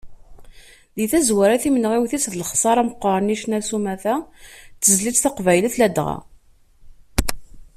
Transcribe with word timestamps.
Di 0.95 1.05
tazwara, 1.11 1.61
timenɣiwt-is 1.63 2.25
d 2.31 2.33
lexsaṛa 2.41 2.83
meqqren 2.87 3.33
i 3.33 3.35
ccna 3.41 3.59
s 3.67 3.69
umata 3.77 4.15
d 4.23 4.25
tezlit 4.81 5.21
taqbaylit 5.23 5.75
ladɣa. 5.81 6.17